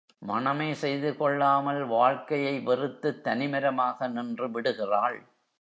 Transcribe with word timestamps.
மணமே 0.19 0.73
செய்து 0.73 1.17
கொள்ளாமல் 1.17 1.85
வாழ்க்கையை 1.85 2.59
வெறுத்துத் 2.59 3.27
தனிமரமாகி 3.27 4.07
நின்று 4.07 4.51
விடுகிறாள். 4.51 5.25